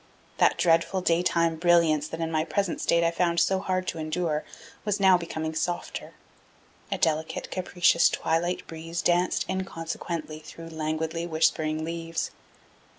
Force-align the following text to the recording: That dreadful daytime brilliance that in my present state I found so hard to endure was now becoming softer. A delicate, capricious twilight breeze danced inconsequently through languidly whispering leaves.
That 0.39 0.57
dreadful 0.57 1.01
daytime 1.01 1.57
brilliance 1.57 2.07
that 2.07 2.21
in 2.21 2.31
my 2.31 2.43
present 2.43 2.81
state 2.81 3.03
I 3.03 3.11
found 3.11 3.39
so 3.39 3.59
hard 3.59 3.85
to 3.89 3.99
endure 3.99 4.43
was 4.83 4.99
now 4.99 5.15
becoming 5.15 5.53
softer. 5.53 6.15
A 6.91 6.97
delicate, 6.97 7.51
capricious 7.51 8.09
twilight 8.09 8.65
breeze 8.65 9.03
danced 9.03 9.45
inconsequently 9.47 10.39
through 10.39 10.69
languidly 10.69 11.27
whispering 11.27 11.85
leaves. 11.85 12.31